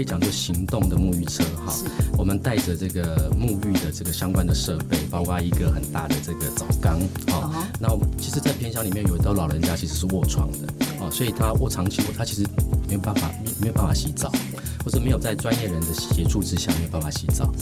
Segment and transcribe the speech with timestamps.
[0.00, 1.76] 可以讲做行动的沐浴车哈。
[2.16, 7.68] 我们带着这个沐浴的这个相关的设备，包括一个很大的这个澡缸啊。
[7.78, 12.48] 那我们其实，在偏乡里面有一道老人家其实是卧床的啊，所以他卧长期他其实
[12.88, 14.32] 没有办法没没有办法洗澡，
[14.82, 17.52] 或者没有在专业人的协助之下没有办法洗澡。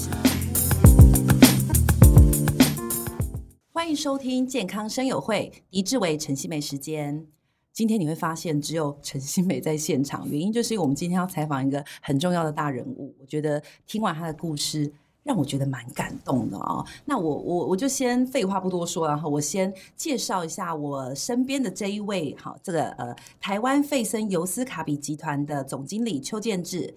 [3.72, 7.26] 欢迎收听健康声友会，狄志为、陈希美时间。
[7.78, 13.14] 今天你会发现只有陈新美在现场，原因就是因为我们今天要采访一个很重要的大人物。
[13.20, 14.92] 我觉得听完他的故事，
[15.22, 26.92] 让我觉得蛮感动的啊、那我我我就先废话不多说，然后我先介绍一下我身边的这一位，好，这个呃台湾费森尤斯卡比集团的总经理邱建志。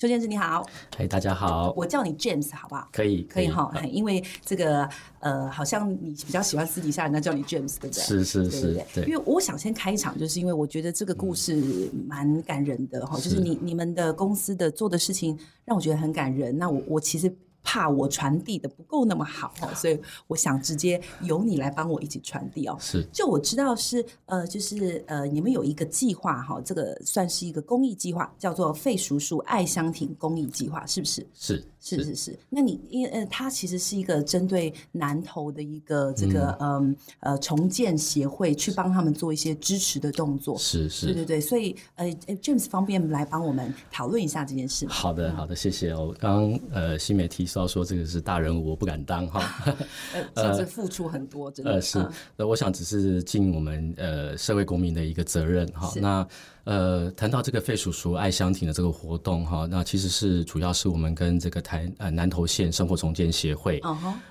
[0.00, 2.88] 邱先生你好，嘿，大家好，我叫你 James 好不好？
[2.90, 8.02] 可以，可以哈，因为这个呃，好像你比较喜欢私底下人家叫你 James 对不对？
[8.02, 11.62] 是是是，对，对，因为我想先开场，就是因为我觉得这个故事
[12.08, 16.56] 蛮感人的哈，就是你你们的公司的做的事情让我觉得很感人。
[16.56, 17.30] 那我我其实。
[17.62, 22.76] 怕我传递的不够那么好，所以我想直接由你来帮我一起传递哦。
[22.80, 31.26] 是，就我知道是呃，就是呃，你们有一个计划哈，这个算是一个公益计划，叫做“费叔叔爱香亭”公益计划，是不是？
[31.34, 31.64] 是。
[31.82, 40.58] 是是是，那你因呃，它其实是一个针对南投的一个这个嗯呃重建协会，去帮他们做一些支持的动作。
[40.58, 42.06] 是是，对对对，所以呃
[42.42, 44.86] ，James 方便来帮我们讨论一下这件事。
[44.88, 46.14] 好的好的，谢谢哦。
[46.18, 49.42] 刚刚呃，新美提到说这个是大人物，我不敢当哈。
[50.34, 51.72] 呃，其实付出很多，真的。
[51.72, 52.06] 呃，是，
[52.36, 55.90] 那我想只是尽我们呃社会公民的一个责任哈。
[55.96, 56.26] 那。
[56.70, 63.80] 呃，谈到这个费叔叔爱香亭的这个活动哈，那其实是主要是我们跟这个台呃南投县生活重建协会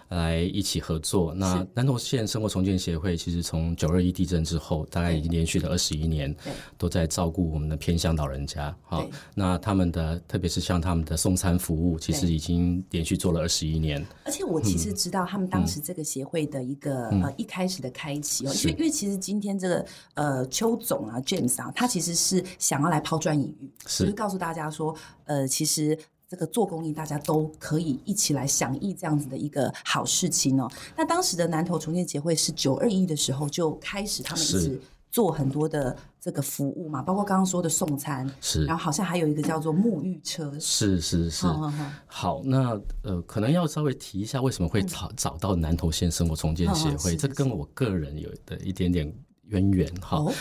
[0.08, 1.34] 来一起合作。
[1.34, 1.38] Uh -huh.
[1.38, 6.34] 那南投县生活重建协会其实从九二一地震之后，大概已经连续了二十一年，
[6.78, 8.74] 都在照顾我们的偏乡老人家。
[8.84, 9.06] 好，
[9.36, 14.02] 那他们的特别是像他们的送餐服务，其实已经连续做了二十一年。
[14.24, 22.29] 而且我其实知道他们当时这个协会的一个、嗯、呃一开始的开启哦，因为因为其实今天这个呃邱总啊 James 啊，他其实是。
[22.30, 24.96] 是想要来抛砖引玉，是，就是告诉大家说，
[25.26, 25.98] 呃，其实
[26.28, 30.70] 这个做公益，大家都可以一起来响应这样子的一个好事情哦。
[30.96, 34.80] 那当时的南投重建协会是九二一的时候就开始，他们一直
[35.12, 41.48] 做很多的这个服务嘛，包括刚刚说的送餐，是，然后好像还有一个叫做沐浴车，是是是。
[41.48, 41.72] 好，好，
[42.06, 49.12] 好，那呃，可能要稍微提一下，为什么会找找到南投县生活重建协会，这跟我个人有的一点点
[49.48, 50.18] 渊源哈。
[50.18, 50.32] 哦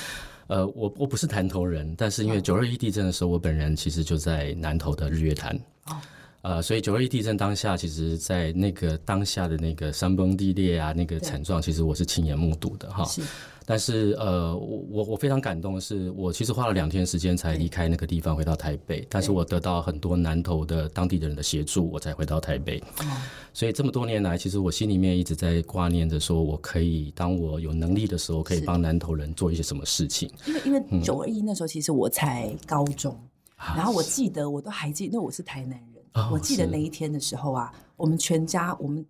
[0.49, 5.59] 呃，我我不是南投人，但是因为九二一地震的时候，我本人其实就在南投的日月潭。
[5.87, 5.97] 哦。
[6.43, 13.05] 呃，所以九二一地震当下，其实，在那个当下的那个山崩地裂啊，那个惨状，其实我是亲眼目睹的哈。
[13.05, 13.23] 是。
[13.67, 22.79] 但是呃，我我我非常感动的是，我其实花了两天时间才离开那个地方回到台北，但是我得到很多南投的当地的人的协助，我才回到台北。
[23.01, 23.05] 哦。
[23.53, 30.31] 所以这么多年来，其实我心里面一直在挂念着，说我可以当我有能力的时候，可以帮南投人做一些什么事情。
[30.47, 33.15] 因为因为九二一那时候，其实我才高中，
[33.59, 35.88] 嗯，然后我记得我都还记得，因为我是台南人，
[36.19, 39.05] 哦，我记得那一天的时候啊，我们全家我们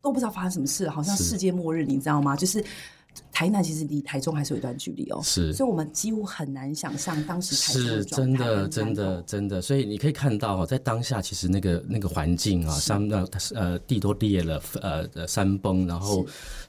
[0.00, 2.34] 都不知道发生什么事，好像世界末日，你知道吗？
[2.34, 2.64] 就是。
[3.32, 9.60] 台南其实离台中还是有一段距离哦，是，所以我们几乎很难想象当时台中是真的，真的，真的。
[9.60, 16.24] 所以你可以看到哈，在当下其实那个那个环境啊，山呃呃地都裂了，呃山崩，然后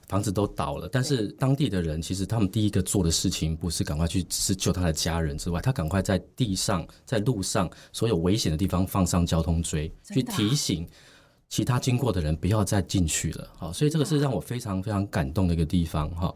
[0.07, 0.89] 房子都倒了。
[0.91, 10.87] 但是当地的人其实他们第一个做的事情不是赶快去是救他的家人之外，他赶快在地上在路上所有危险的地方放上交通锥，去提醒。
[11.47, 16.35] 其他经过的人不要再进去了，好，所以这个是让我非常非常感动的一个地方，哈，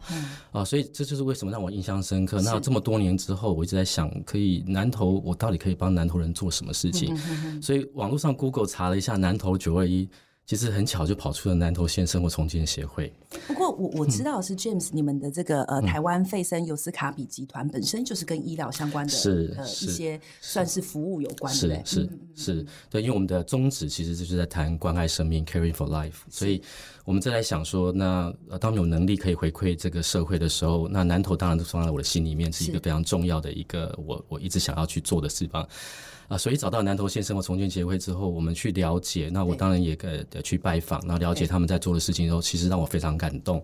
[0.52, 2.40] 啊，所以这就是为什么让我印象深刻。
[2.42, 7.14] 那这么多年之后，我一直在想，可以南投，我到底可以帮南投人做什么事情？
[7.60, 10.08] 所以网络上 Google 查了一下南投九二一。
[10.50, 13.12] 其实很巧，就跑出了南投县生活重建协会。
[13.46, 26.60] 不过我我知道是 James，你们的这个呃台湾费森尤斯卡比集团本身就是跟医疗相关的，是呃一些算是服务有关的，是是是，对，因为我们的宗旨其实就是在谈关爱生命，caring for life，所以
[27.04, 35.64] 我们在来想说，那当有能力可以回馈这个社会的时候，那南投当然都放在我的心里面是一个非常重要的一个我我一直想要去做的事方。
[36.30, 39.98] 啊，所以找到南投县生活重建协会之后，我们去了解，那我当然也
[40.32, 43.60] 呃去拜访，那了解他们在做的事情之后，其实让我非常感动。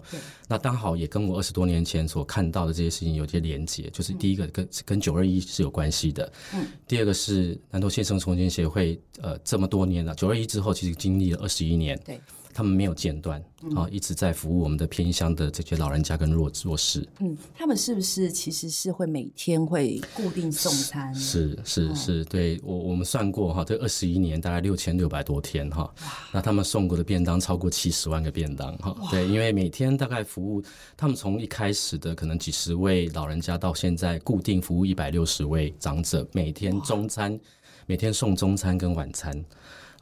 [0.49, 12.21] 那刚好也跟我二十多年前所看到的这些事情有些连结，就是第一个跟跟九二一是有关系的，嗯，第二个是南投县生活重建协会，呃，这么多年了，九二一之后其实经历了二十一年，对。
[12.57, 13.39] 他们没有间断，
[13.75, 17.07] 啊、嗯，一直在服务我们的偏乡的这些老人家跟弱弱势。
[17.21, 21.15] 嗯，他们是不是其实是会每天会固定送餐？
[21.15, 25.93] 是是是，是，对我我们算过哈，这二十一年大概六千六百多天哈，
[26.33, 28.97] 那他们送过的便当超过七十万个便当哈。
[29.11, 30.63] 对，因为每天大概服务
[30.97, 37.39] 他们从一开始的可能几十位老人家，到现在固定服务一百六十位长者，每天中餐，
[37.85, 39.45] 每天送中餐跟晚餐。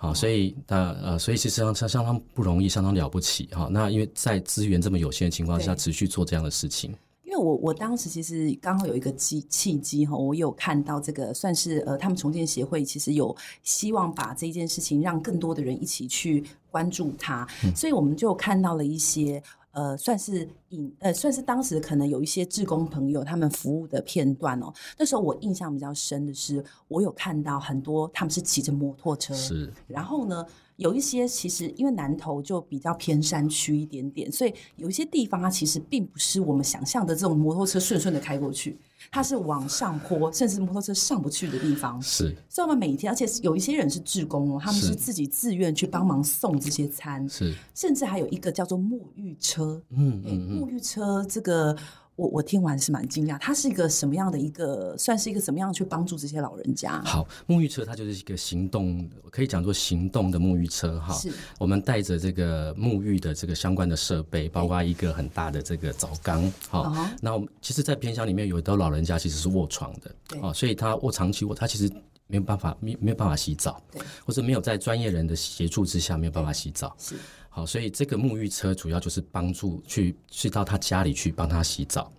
[0.04, 3.68] 好，所以那呃，所以其实上相相当不容易，相当了不起哈。
[3.70, 6.94] 那因为在资源这么有限的情况下，持续做这样的事情。
[7.22, 19.42] 因为我我当时其实刚好有一个机契机哈，我有看到这个算是呃，他们重建协会其实有希望把这件事情让更多的人一起去关注它，嗯、所以我们就看到了一些。
[19.74, 24.72] 呃，算是影呃，算是当时可能有一些志工朋友他们服务的片段哦。
[24.96, 29.72] 那时候我印象比较深的是，我有看到很多他们是骑着摩托车，是。
[29.86, 38.78] 然后呢，有一些其实因为南投就比较偏山区一点点，所以有一些地方它其实并不是我们想象的这种摩托车顺顺的开过去。
[39.10, 42.00] 它是往上坡，甚至摩托车上不去的地方。
[42.00, 47.28] 是，所以我们每天，而且有一些人是志工哦，他们是自己自愿去帮忙送这些餐。
[47.28, 49.82] 是，甚至还有一个叫做沐浴车。
[49.90, 51.76] 嗯嗯嗯，沐浴车这个。
[52.16, 57.02] 我我听完是蛮惊讶，它是一个什么样的一个，算是一个怎么样去帮助这些老人家？
[57.02, 61.12] 好，沐浴车它就是一个行动，可以讲做行动的沐浴车哈。
[61.14, 66.52] 是，我们带着这个沐浴的这个相关的设备，包括一个很大的这个澡缸。
[66.70, 71.92] 哈，那我们其实，在偏乡里面有的老人家其实是卧床的，啊，所以他卧长期卧，他其实
[72.28, 73.82] 没有办法没没有办法洗澡，
[74.24, 76.94] 或者没有在专业人的协助之下没有办法洗澡。
[76.96, 77.16] 是。
[77.56, 82.10] 好，所以这个沐浴车主要就是帮助去去到他家里去帮他洗澡，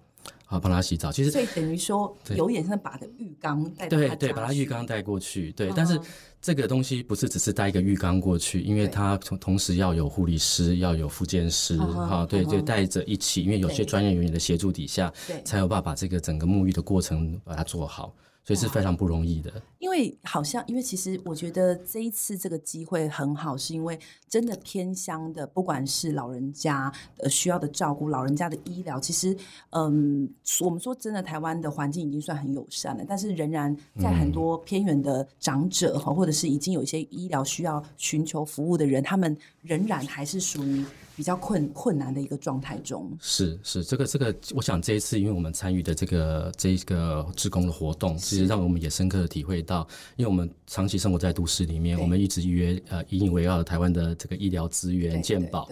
[0.46, 1.12] 好，帮他洗澡。
[1.12, 5.52] 其实所以等于说有点像把个浴缸带对对，把他浴缸带过去。
[5.52, 6.00] 对，但是
[6.42, 15.12] 这个东西不是只是带一个浴缸过去，因为他同同时要有护理师，要有复健师，好，对，就带着一起，因为有些专业人员的协助底下，
[15.44, 18.16] 才有办法把这个整个沐浴的过程把它做好。
[18.46, 24.00] 所以是非常不容易的，因为好像，因为其实我觉得这一次这个机会很好，是因为
[24.30, 29.36] 真的偏乡的，不管是老人家呃需要的照顾，老人家的医疗，其实
[29.72, 40.86] 嗯，我们说真的，台湾的环境已经算很友善了，但是仍然在很多偏远的长者哈，或者是已经有一些医疗需要寻求服务的人，他们仍然还是属于。
[41.16, 55.70] 比较困困难的一个状态中，是是这个这个，我想这一次因为我们参与的这个这个志工的活动，其实让我们也深刻的体会到，因为我们长期生活在都市里面，我们一直以为呃引以为傲的台湾的这个医疗资源健保。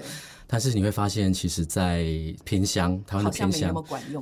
[0.54, 2.06] 但是你会发现，其实，在
[2.46, 3.74] 偏乡，台湾的偏乡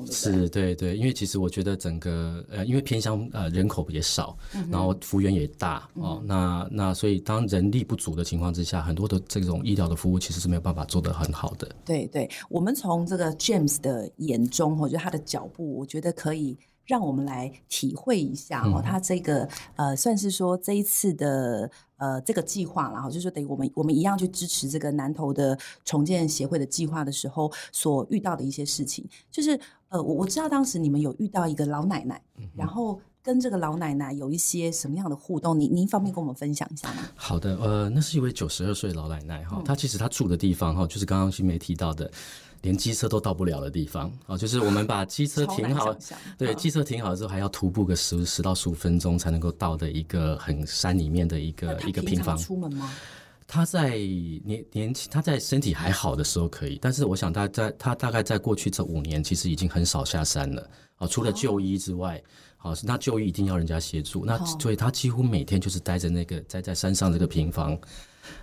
[0.10, 4.38] 是，对对，因为其实我觉得整个呃，因为偏乡呃人口也少，
[4.72, 11.70] 然后幅员也大哦，那那所以当人力不足的情况之下，很多的这种医疗的服务其实是没有办法做得很好的。
[11.84, 16.58] 对对，我们从这个 James 的眼中，我觉得他的脚步，我觉得可以。
[16.84, 21.70] 让我们来体会一下哦，他这个呃，算是说这一次的
[22.02, 29.60] 呃这个计划，然后就是等于我们我们一样去支持这个南投的重建协会的计划的时候，所遇到的一些事情，就是
[29.90, 32.20] 呃，我我知道当时你们有遇到一个老奶奶，
[32.56, 37.04] 然后跟这个老奶奶有一些什么样的互动，你您方便跟我们分享一下吗？
[37.16, 42.10] 好的，呃，那是一位九十二岁的老奶奶哈，她其实她住的地方哈，就是刚刚新梅提到的。
[42.64, 45.92] 连机车都到不了的地方啊，就是我们把机车停好，
[46.38, 52.38] 对，机车停好之后还要徒步个十十到十五分钟才能够到的一个很山里面的一个一个平房。
[52.38, 52.94] 出门吗？
[53.48, 53.98] 他在
[54.46, 60.70] 年年轻，他在身体还好的时候可以，但是我想他在他大概在过去这五年，其实已经很少下山了
[61.02, 62.22] 啊，除了就医之外，
[62.58, 67.76] 好，那就医一定要人家协助，那所以他几乎每天就是待在那个待在山上这个平房。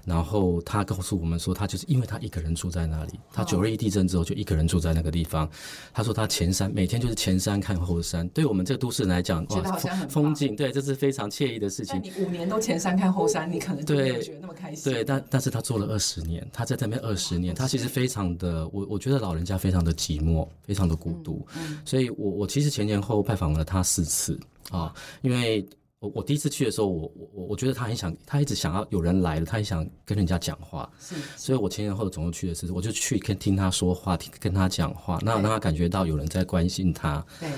[0.04, 3.12] 然后他告诉我们说，他就是因为他一个人住在那里。
[3.32, 5.48] 他九二一地震之后就一个人住在那个地方。
[5.94, 8.28] 他说他前山每天就是前山看后山。
[8.30, 12.00] 对我们这个都市人来讲，觉得好像很风景，对，这是非常惬意的事情。
[12.02, 14.92] 你五年都前山看后山，你可能就没有觉得那么开心。
[14.92, 21.46] 对，但但是他做了二十年，他在这边二十年，他其实非常的，我我觉得老人家非常的寂寞，非常的孤独。
[21.84, 24.40] 所以我我其实前前后后拜访了他四次
[24.70, 25.64] 啊，因为。
[26.00, 30.88] 我我第一次去的时候，我我我觉得他很想，他一直想要有人来了，他也想跟人家讲话。
[31.00, 37.26] 是，所以我前前后后总共去的是，我就去跟听他说话，听跟他讲话，那让他感觉到有人在关心他。
[37.40, 37.48] 对，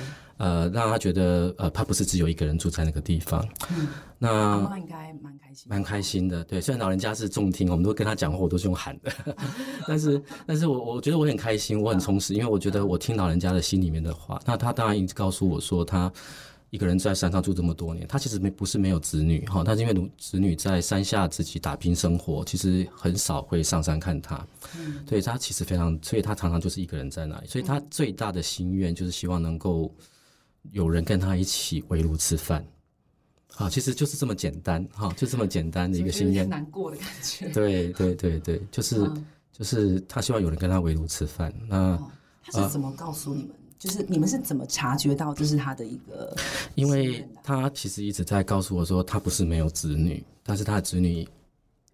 [0.41, 3.47] 呃，让他觉得呃，他不是只有一个人住在那个地方。
[3.71, 3.87] 嗯，
[4.19, 6.43] 那妈妈应该蛮开心，蛮开心的。
[6.45, 9.13] 对，虽然老人家是重听，我们都跟他讲话，我都是用喊的，
[9.87, 14.41] 但是但是我我觉得我很开心，我很充实，因为我觉得我听老人家的心里面的话。
[14.47, 16.11] 那他当然一直告诉我说他。
[16.71, 24.47] 一个人在山上住这么多年，他其实没不是没有子女哈，他是因为子女在山下自己打拼生活，其实很少会上山看他。
[24.79, 27.49] 嗯，对他其实非常，所以他常常就是一个人在那里。
[27.49, 29.93] 所以他最大的心愿就是希望能够
[30.73, 32.65] 有人跟他一起围炉吃饭。
[33.53, 36.49] 好，其实就是这么简单哈，就这么简单的一个心愿。
[36.49, 37.49] 难过的感觉。
[37.49, 41.53] 对对对对，就是、嗯、就是他希望有人跟他围炉吃饭。
[41.69, 42.11] 那、哦、
[42.43, 43.51] 他是怎么告诉你们？
[43.79, 46.35] 就是你们是怎么察觉到这是他的一个？
[46.75, 51.27] 因为他其实一直在告诉我说，他不是没有子女，但是他的子女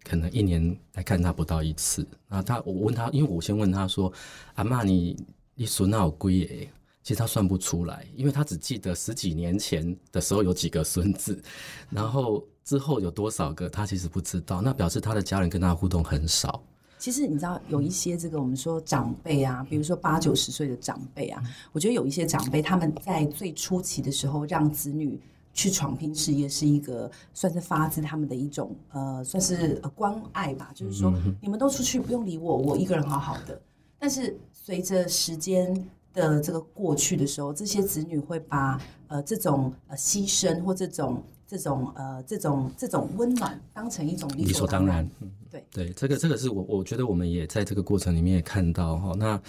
[0.03, 2.05] 可能一年来看他不到一次。
[2.29, 4.11] 然后他，我问他，因为我先问他说
[4.55, 5.17] ：“阿嬷，你
[5.55, 6.67] 你孙哪有几个？”
[7.07, 11.41] 其实他算不出来，因为他只记得十几年前的时候有几个孙子，
[11.89, 14.61] 然后之后有多少个，他其实不知道。
[14.61, 16.61] 那表示他的家人跟他互动很少。
[16.97, 25.17] 其实你知道有一些这个我们说长辈啊，比如说八九十岁的长辈啊，我觉得有一些长辈他们在最初期的时候让子女
[25.53, 30.73] 去闯拼事业，是一个算是发自他们的一种呃，算是关爱吧。
[30.75, 33.61] 就是说你们都出去不用理我，我一个人好好的。
[33.97, 35.73] 但是随着时间
[36.13, 41.23] 的这个过去的时候，这些子女会把呃这种呃牺牲或这种。
[41.49, 45.09] 这种呃，这种这种温暖当成一种理所当然，
[45.49, 49.15] 对对，这个这个是我我觉得我们也在这个过程里面也看到哈。
[49.17, 49.41] 那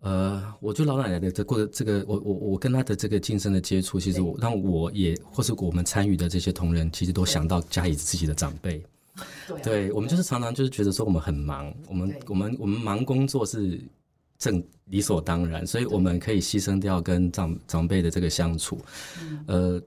[0.00, 8.84] 呃，我觉得老奶奶的这过这个，我我我跟她的这个近身的接触，其实我让我也或是我们参与的这些同仁，其实都想到家里自己的长辈。
[9.48, 13.80] 对，对，我们就是常常就是觉得说我们很忙，我们我们我们忙工作是
[14.42, 18.76] 正理所当然，所以我们可以牺牲掉跟长长辈的这个相处，
[19.46, 19.80] 呃。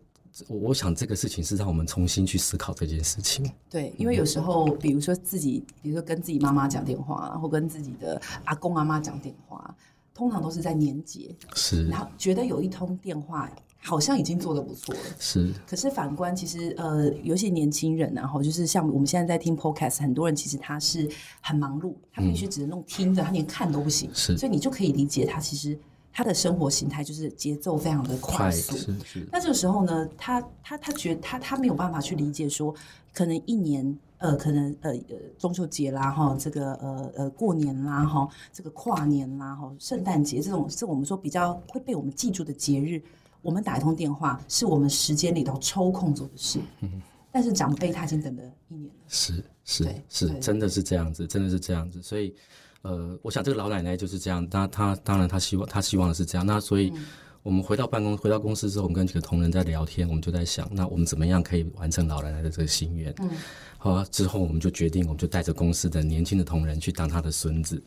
[0.49, 3.49] 我想这个事情是让我们重新去思考这件事情。
[3.69, 9.54] 对，因为有时候，比如说自己，比如说跟自己妈妈讲电话，或跟自己的阿公阿妈讲电话，
[10.15, 15.53] 通常都是在年节，是，然后觉得有一通电话好像已经做的不错了，是。
[15.67, 21.07] 可是反观，其实呃，有些年轻人，然后就是像我们现在在听 Podcast，很多人其实他是
[21.41, 24.35] 很忙碌，他必须只能弄听着，他连看都不行，是。
[24.37, 25.77] 所以你就可以理解他其实。
[26.17, 29.27] 他的生活形态就是节奏非常的快速，是是。
[29.33, 32.73] 那这个时候呢，他他他觉得他他没有办法去理解说，
[33.11, 43.01] 可能一年呃，可能呃呃中秋节啦哈，这个呃呃过年啦哈，这个跨年啦哈，圣诞节这种是我们说比较会被我们记住的节日，
[43.41, 46.59] 我们打一通电话是我们时间里头抽空做的事。
[46.81, 47.01] 嗯。
[47.31, 49.03] 但是长辈他已经等了一年了。
[49.07, 52.35] 是是是，真的是这样子，真的是这样子，所以。
[52.81, 56.93] 呃，我想这个老奶奶就是这样，那她当然她希望她希望的是这样，那所以
[57.45, 63.13] 我们回到办公回到公司之后，我们跟几个同仁在聊天，我们就在想，那我们怎么样可以完成老奶奶的这个心愿？
[63.19, 63.29] 嗯，
[63.77, 67.79] 好，之后我们就决定，我们就带着公司的年轻的同仁去当他的孙子，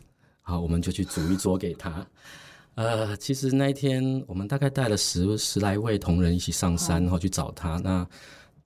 [0.42, 2.06] 好，我们就去煮一桌给他。
[2.76, 7.80] 呃，其实那一天我们大概带了十十来位同仁一起上山，然后去找他。
[7.82, 8.06] 那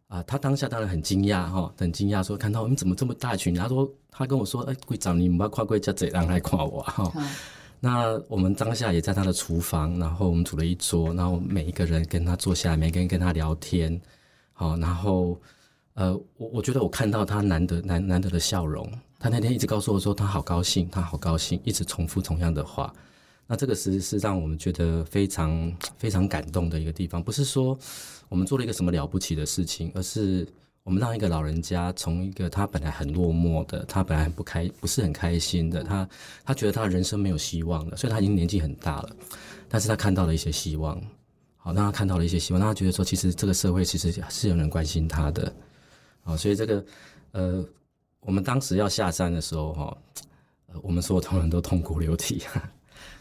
[0.09, 3.55] 啊，他当下当然很惊讶哈，很惊讶说看到你怎么这么大群？
[3.55, 7.11] 他说他跟我说，哎，会长你不要跨过家贼让来夸我哈。
[7.85, 14.01] 那我们当下也在他的厨房，然后我们煮了一桌，然后每一个人跟他坐下来，每个人跟他聊天，
[14.53, 15.37] 好，然后
[15.95, 18.89] 呃，我我觉得我看到他难得难难得的笑容。
[19.19, 22.95] 他那天一直告诉我说他好高兴，他好高兴，一直重复同样的话。
[23.49, 27.77] 那这个其实是让我们觉得非常非常感动的一个地方，不是说。
[28.29, 30.49] 我们做了一个什么了不起的事情，而是
[30.85, 36.09] 我们让一个老人家从一个他本来很落寞的，他本来很不开，不是很开心的，他
[36.45, 39.17] 他觉得他人生没有希望了，所以他已经年纪很大了，
[39.69, 41.01] 但是他看到了一些希望，
[41.57, 45.55] 好，让他看到了一些希望，让他觉得说，其实这个社会其实是有人关心他的，
[46.25, 46.85] 好，所以这个
[47.31, 47.65] 呃，
[48.19, 49.97] 我们当时要下山的时候，哈，
[50.67, 52.43] 呃，我们所有同仁都痛哭流涕，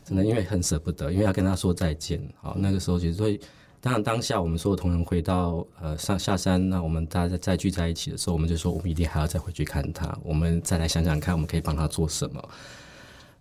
[0.04, 3.40] 真的，因为很舍不得，因为要跟他说再见，好，那个时候其实所以。
[3.82, 12.50] 当然，当下我们所有同仁回到呃上下山，那我们大家再聚在一起的时候，我们就说我们一定还要再回去看他，我们再来想想看，我们可以帮他做什么。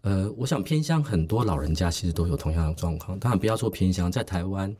[0.00, 4.74] 呃，我想偏乡很多老人家其实都有同样的状况，当然不要说偏乡，在台湾。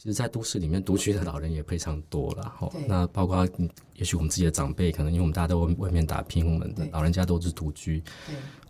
[0.00, 2.42] 其实，在都市里面，独居的老人也非常多了。
[2.56, 3.44] 哈，那包括
[3.96, 8.00] 也许我们自己的长辈，可能因为我们大家都外外面打拼，我们的老人家都是独居。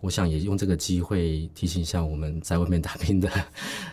[0.01, 3.29] 我想也用这个机会提醒一下我们在外面打拼的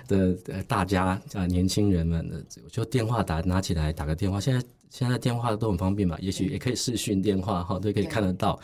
[0.09, 4.41] 的大家啊，年轻人们的，就电话打拿起来打个电话。
[4.41, 8.59] 现在现在电话都很方便嘛，也许也可以视讯电话哈，都可以看得到。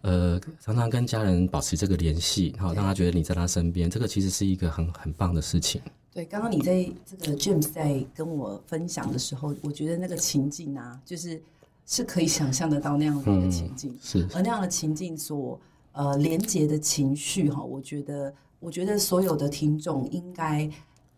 [0.00, 5.82] 呃，常常跟家人保持这个联系，哈，让他觉得你在他身边，这个其实是一个很很棒的事情。
[6.12, 11.40] 对，刚刚你在这个 James 在跟我分享的时候，我觉得那个情境啊，就是
[11.86, 15.60] 是可以想象得到那样的一个情境，嗯、是而那样的情境所
[15.92, 20.68] 呃连接的情绪哈，我觉得我觉得所有的听众应该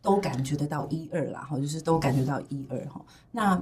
[0.02, 3.04] 都感觉得到一二啦，哈，就是都感觉到一二哈。
[3.30, 3.61] 那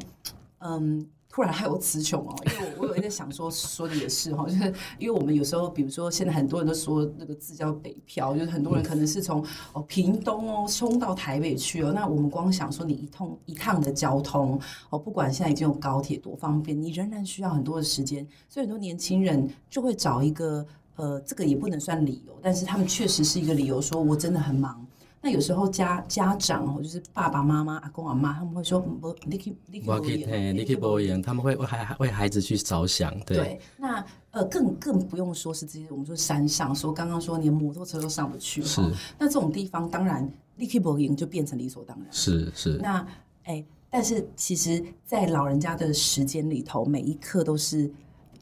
[0.58, 1.06] 嗯。
[1.30, 14.58] 突然还有词穷哦，因为我我有在想说说的也是哈，就是因为我们有时候，比如说现在很多人都说那个字叫北漂，就是很多人可能是从哦屏东哦冲到台北去哦，那我们光想说你一通一趟的交通
[14.90, 20.66] 哦，不管现在已经有高铁多方便，你仍然需要很多的时间，所以很多年轻人就会找一个
[20.96, 24.84] 呃，这个也不能算理由，但是他们确实是一个理由，说我真的很忙。
[25.28, 33.12] 那有时候家家长哦，就是爸爸妈妈、阿公阿妈，他们会说不，你可以，你可以，你可以不言，他们会为孩为孩子去着想。
[33.26, 38.80] 对，对那呃，更更不用说是这些，我们说山上，说刚刚说连摩托车都上不去，是。
[39.18, 42.06] 那这种地方，当然你可以不言就变成理所当然。
[42.10, 42.78] 是是。
[42.78, 43.06] 那
[43.44, 47.92] 哎，但是其实，在老人家的时间里头，每一刻都是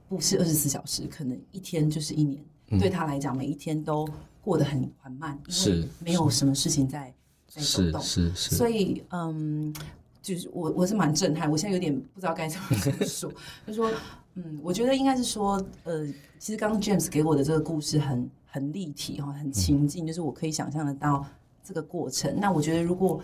[0.09, 4.08] 不是二十四小时，可能一天就是一年，嗯、对他来讲，每一天都。
[4.46, 7.12] 过得很缓慢，因为没有什么事情在
[7.49, 9.75] 在走动，是是，所以嗯，
[10.23, 12.66] 就是我我是蛮震撼，我现在有点不知道该怎么
[13.04, 13.28] 说，
[13.66, 13.90] 就说
[14.35, 16.06] 嗯，我觉得应该是说呃，
[16.38, 21.26] 其实刚刚 James 给我的这个故事很很立体哈，很情境，就是我可以想象得到
[21.64, 22.38] 这个过程。
[22.38, 23.20] 那我觉得如果。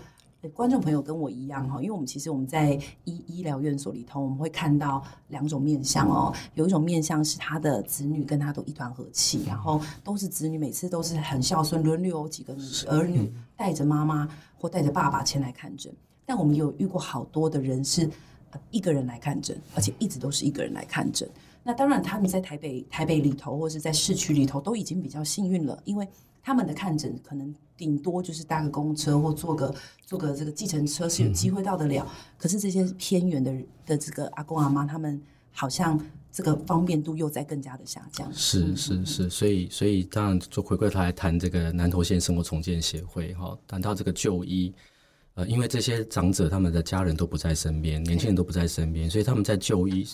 [0.49, 2.73] 观众朋友跟我一样哈，因为我们其实我们在
[3.05, 6.35] 医医疗院所里头，我们会看到两种面相哦。
[6.55, 12.57] 有一种面相是他的子女跟他都一团和气，然后都是子女，每次都是很孝顺，轮流有几个
[12.89, 15.95] 儿女带着妈妈或带着爸爸前来看诊。
[16.27, 18.11] 但我们有遇过好多的人是
[18.73, 21.31] 一个人来看诊，而且一直都是一个人来看诊。
[21.63, 26.09] 那当然他们在台北台北里头或者是在市区里头都已经比较幸运了，因为。
[26.43, 33.55] 他们的看诊可能顶多就是搭个公车或坐个坐个这个计程车是有机会到得了，嗯、可是这些偏远的
[33.87, 35.21] 的这个阿公阿妈，他们
[35.53, 35.99] 好像
[36.31, 38.33] 这个方便度又在更加的下降。
[38.33, 44.73] 是是是，所以所以当然就回过头来谈这个南投县生活重建协会哈，谈到这个就医，
[45.35, 50.09] 呃，因为这些长者他们的家人都不在身边，年轻人都不在身边，所以他们在就医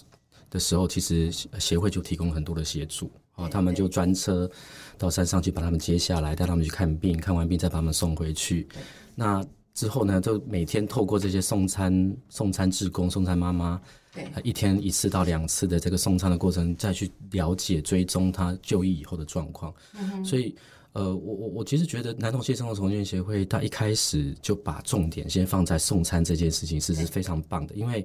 [0.51, 4.51] 的时候，其实协会就提供很多的协助啊，他们就专车。
[5.01, 8.67] 到山上去把他们接下来，带他们去看病，看完病再把他们送回去。
[9.15, 9.41] 那
[9.73, 13.81] 之后呢，就每天透过这些送餐、送餐志工、送餐妈妈，
[14.13, 19.73] 对，一天一次到两次的这个送餐的过程，再去了解、追踪他就医以后的状况。
[19.95, 20.53] 嗯、所以，
[20.95, 28.05] 呃，我我我其实觉得南投县生活重建协会，他一开始就把重点先放在送餐这件事情，是是非常棒的，因为。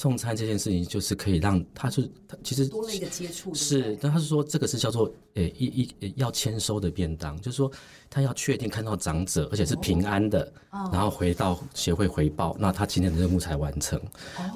[0.00, 5.66] 送餐这件事情就是可以让他是他其实多了一个接触，是，但他是说这个是叫做诶一
[6.00, 7.70] 一要签收的便当，就是说
[8.08, 10.50] 他要确定看到长者而且是平安的，
[10.90, 14.00] 然后回到协会回报，那他今天的任务才完成。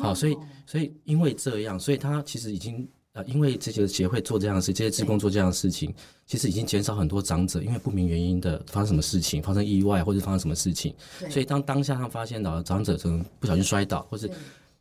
[0.00, 5.94] 好，所以所以因为这样，所以他其实已经呃因为这些协会做这样的事，这些职工做这样的事情，
[6.26, 10.94] 其实已经减少很多长者因为不明原因的发生什么事情，发生意外或者发生什么事情，
[11.28, 14.30] 所以当当下他发现到长者可能不小心摔倒或是。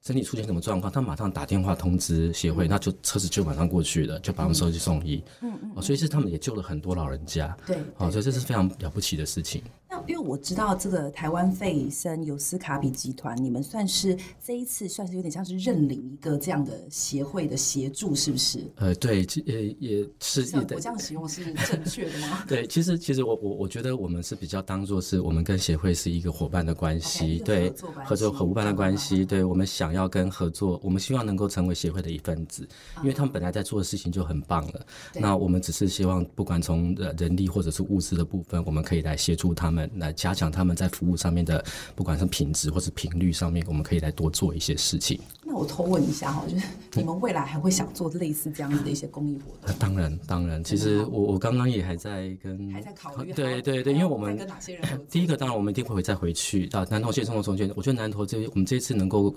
[0.06, 5.24] 身体出现什么状况，他马上打电话通知协会，那就车子就马上过去了，就把他们收去送医。
[5.39, 7.56] 嗯嗯，所以是他们也救了很多老人家。
[7.66, 9.63] 对，好，所以这是非常了不起的事情。
[9.94, 18.60] 那因为我知道这个台湾费森尤斯卡比集团，你们算是这一次算是有点像是认领一个这样的协会的协助，是不是？
[18.78, 20.42] 呃，对，也也是。
[20.56, 22.44] 我这样形容是正确的吗？
[22.50, 32.68] 对，其实其实我我我觉得我们是比较当做是我们跟协会是一个伙伴的关系，okay, 对，合作伙伴的关系，对，我们想要跟合作，我们希望能够成为协会的一份子，
[33.02, 34.86] 因为他们本来在做的事情就很棒了。
[35.14, 39.83] 那我们只是希望，不管从人力或者是物资的部分，我们可以来协助他们。
[39.96, 41.63] 来加强他们在服务上面的，
[41.96, 45.19] 不管是品质或是频率上面，我们可以来多做一些事情。
[45.43, 49.76] 那我偷问一下哈，就是你们未来还会想做类似这样子的一些公益活动？
[49.78, 53.34] 当然，当然，其实我我刚刚也还在跟还在考虑。
[53.34, 54.84] 对对对，因为我们跟哪些人？
[55.10, 57.72] 第一个当然我们一定会再回去到南投县生活重建。
[57.76, 59.36] 我觉得南投这我们这次能够。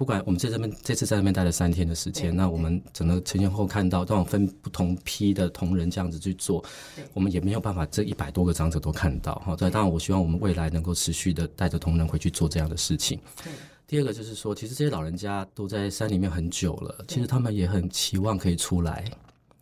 [0.00, 6.64] 不管我们在这边这次在那边待了三天的时间，那我们整个前前后看到，当我分不同批的同仁这样子去做，
[7.12, 9.54] 我们也没有办法这一百多个长者都看到哈。
[9.54, 13.20] 对，当然我希望我们未来能够持续的带着同仁回去做这样的事情。
[13.86, 19.04] 第二个就是说，其实这些老人家都在山里面很久了，其实他们也很期望可以出来。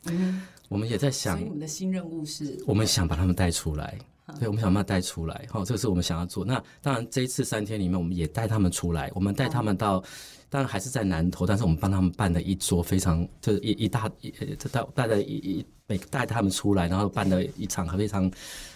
[0.05, 3.98] 嗯，我们也在想，我们的新任务是，我们想把他们带出来。
[4.38, 6.45] 对，我们想把他带出来，好，这个是我们想要做。
[6.45, 10.03] 那当然，这一次三天里面，我们也带他们出来，我们带他们到，
[10.50, 14.30] 当然还是在南投，但是我们帮他们办了一桌非常，就是一一大一
[14.72, 15.66] 带带了一一。
[15.90, 18.30] 每带他们出来，然后办了一场非常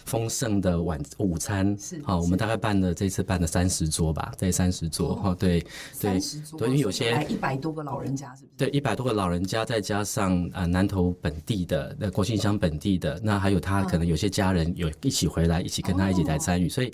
[0.07, 1.77] 丰盛的晚午餐。
[1.79, 5.15] 是，好，我们大概办了这次办了三十桌吧，在三十桌。
[5.17, 5.61] 哈，对
[6.01, 6.19] 对
[6.57, 8.57] 对，因为有些一百多个老人家，是不是？
[8.57, 16.91] 对，一百多个老人家，再加上啊南投本地的那国庆乡本地的，那还有他可能有些家人有一起回来，一起跟他一起来参与，所以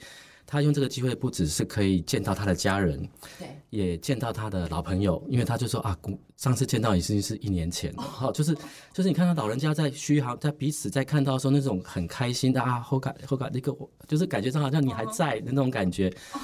[0.51, 2.99] 他用这个机会不只是可以见到他的家人，
[3.39, 5.95] 对，也见到他的老朋友，因为他就说啊，
[6.39, 7.95] 上次见到已经是一年前？
[7.97, 8.55] 了，好、哦，就是
[8.95, 16.09] 就是你看到老人家在续航，在彼此在看到的时候那种很开心的啊，后感后感那个，就是感觉上好像你还在的那种感觉。
[16.33, 16.41] 哦。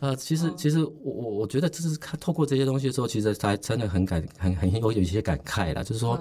[0.00, 6.20] 呃，其实其实我我我觉得就是看透过这些东西的时候，其实才真的很感很很有有一些感慨啦，就是说。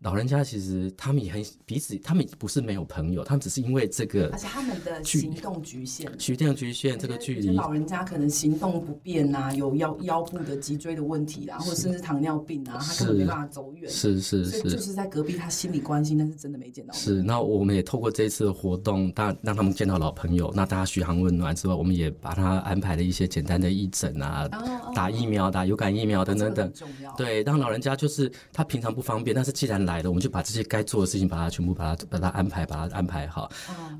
[0.00, 7.54] 老人家其实他们也很彼此，他们不是没有朋友，他们只是因为这个，而且他们的行动局限，行动局限这个距离。
[7.56, 13.90] 老人家可能行动不便啊，有腰腰部的脊椎的问题啊，或者甚至糖尿病啊，他根本没办法走远。
[13.90, 16.94] 是是是，就是在隔壁，他心里关心，但是真的没见到。
[16.94, 24.48] 是，那我们也透过这一次的活动，让让他们见到老朋友，那大家嘘寒问暖之外，我们也把他安排了一些简单的义诊啊，
[24.94, 26.72] 打疫苗、打流感疫苗等等等。
[27.16, 33.50] 对，让老人家就是他平常不方便，但是既然来的，我们就把这些该做的事情，把它全部把它把它安排，把它安排好。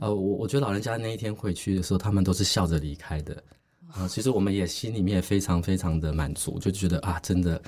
[0.00, 3.42] 呃，我我觉得老人家那一天回去的时候，他们都是笑着离开的。
[3.92, 7.60] 啊，其实我们也心里面也非常非常的满足，就觉得啊，真的，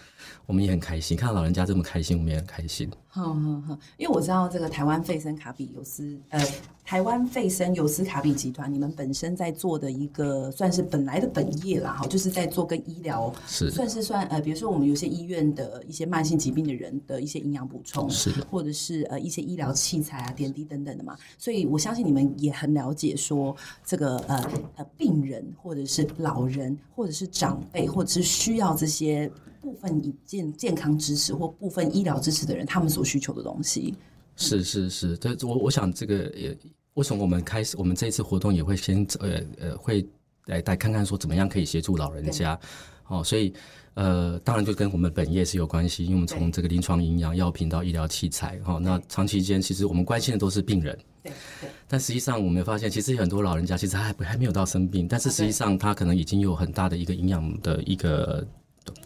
[0.44, 2.90] 我们也很开心，看到老人家这么开心，我们也很开心。
[3.08, 6.38] 好好好，因为我知道这个台湾费森卡比尤斯，呃，
[6.90, 13.70] 台湾费森尤斯卡比集团，你们本身在做的一个算是本来的本业啦，哈，就是在做跟医疗是。
[13.70, 18.32] 算是算呃，比如说我们有些医院的一些慢性疾病的人的一些营养补充，是。
[18.50, 29.30] 或者是呃一些医疗器材啊、点滴等等的嘛，所以我相信你们也很了解说这个呃呃病人或者是老人或者是长辈或者是需要这些。
[29.60, 33.94] 部分以健健康支持或部分医疗支持的人，他们所需求的东西，
[34.34, 36.56] 是是是，这，我我想这个也
[36.94, 40.06] 为什么我们开始，我们这一次活动也会先呃呃会
[40.46, 42.58] 来来看看说怎么样可以协助老人家，
[43.06, 43.52] 哦，所以
[43.94, 58.46] 呃当然就跟我们本业是有关系，因为我们从这个临床营养药品到医疗器材，哈、哦，那长期间其实我们关心的都是病人，对对，但实际上我们发现，其实很多老人家其实还还没有到生病，但是实际上他可能已经有很大的一个营养的一个。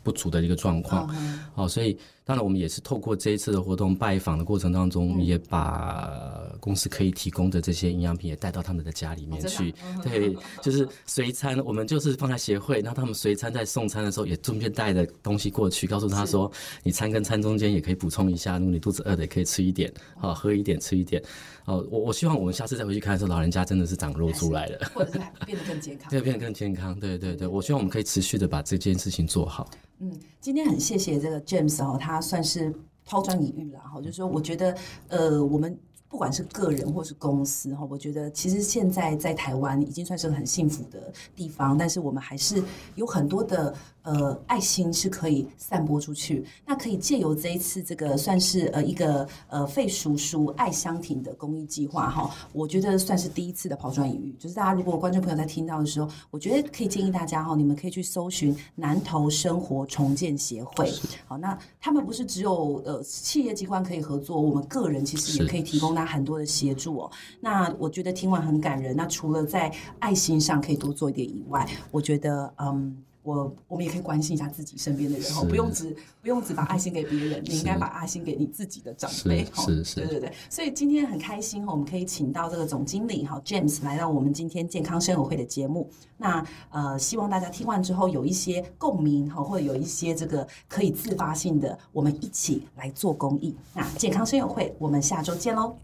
[0.02, 1.08] 不足的一个状况，
[1.52, 6.10] 好，所以当然我们也是透过这一次的活动拜访的过程当中，我们也把
[6.58, 16.50] 公司可以提供的这些营养品也带到他们的家里面去，对，就是随餐，我们就是放在协会，那他们随餐在送餐的时候也顺便带的东西过去，告诉他说，
[16.82, 21.22] 你餐跟餐中间也可以补充一下，如果你肚子饿的也可以吃一点，好，喝一点，吃一点。
[21.66, 29.70] 哦，我我希望我们下次再回去看的时候，老人家真的是长肉出来了，或者是变得更健康， 对，变得更健康，对对对，我希望我们可以持续的把这件事情做好。
[30.00, 32.74] 嗯，今天很谢谢这个 James 哦，他算是
[33.04, 34.76] 抛砖引玉了哈，就是说我觉得
[35.08, 35.78] 呃我们。
[36.06, 42.62] 不管是个人或是公司哈，我觉得其实现在在台湾已经算是很幸福的地方，但是我们还是
[42.94, 43.74] 有很多的
[44.04, 46.46] 呃爱心是可以散播出去。
[46.64, 54.32] 那可以借由这一次这个算是呃一个呃费叔叔爱香亭的公益计划哈，我觉得算是第一次的抛砖引玉。
[54.38, 60.88] 就是大家如果观众朋友在听到的时候，我觉得可以建议大家哈，你们可以去搜寻南投生活重建协会。
[61.26, 66.04] 好，那他们不是只有呃企业机关可以合作，我们个人其实也可以提供他。
[66.04, 68.94] 很多的协助哦，那我觉得听完很感人。
[68.94, 79.44] 那除了在爱心上可以多做一点以外，我觉得嗯，我我们也可以关心一下自己身边的人哦，不用只不用只把爱心给别人，你应该把爱心给你自己的长辈。
[79.54, 80.32] 是是，对对对。
[80.50, 85.90] 所以今天很开心哈，我们可以请到这个总经理哈 James 来到我们今天健康生友会的节目。
[86.18, 93.56] 那呃，希望大家听完之后有一些共鸣哈，或者有一些这个可以自发性的，我们一起来做公益。
[93.72, 95.74] 那健康生友会，我们下周见喽。